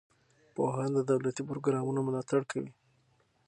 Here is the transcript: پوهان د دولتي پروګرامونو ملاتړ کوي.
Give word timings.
پوهان 0.53 0.89
د 0.95 0.99
دولتي 1.11 1.41
پروګرامونو 1.49 1.99
ملاتړ 2.07 2.41
کوي. 2.51 2.71